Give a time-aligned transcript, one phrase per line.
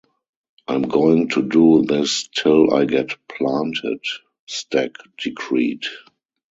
[0.67, 4.01] "I'm going to do this 'til I get planted,"
[4.47, 5.83] Stack decreed.